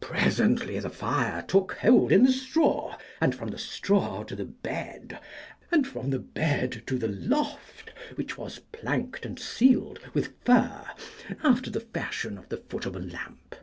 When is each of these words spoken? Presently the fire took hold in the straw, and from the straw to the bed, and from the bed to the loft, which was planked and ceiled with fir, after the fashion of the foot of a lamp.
Presently 0.00 0.78
the 0.80 0.88
fire 0.88 1.44
took 1.46 1.72
hold 1.74 2.10
in 2.10 2.22
the 2.22 2.32
straw, 2.32 2.96
and 3.20 3.34
from 3.34 3.50
the 3.50 3.58
straw 3.58 4.22
to 4.22 4.34
the 4.34 4.46
bed, 4.46 5.18
and 5.70 5.86
from 5.86 6.08
the 6.08 6.18
bed 6.18 6.82
to 6.86 6.96
the 6.96 7.08
loft, 7.08 7.92
which 8.14 8.38
was 8.38 8.60
planked 8.72 9.26
and 9.26 9.38
ceiled 9.38 9.98
with 10.14 10.32
fir, 10.46 10.82
after 11.44 11.68
the 11.68 11.80
fashion 11.80 12.38
of 12.38 12.48
the 12.48 12.56
foot 12.56 12.86
of 12.86 12.96
a 12.96 13.00
lamp. 13.00 13.54